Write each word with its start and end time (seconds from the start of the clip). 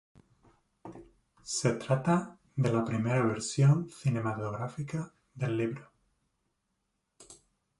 Se 1.55 1.73
trata 1.73 2.39
de 2.55 2.73
la 2.73 2.83
primera 2.83 3.21
versión 3.21 3.87
cinematográfica 3.91 5.13
del 5.35 5.55
libro. 5.55 5.91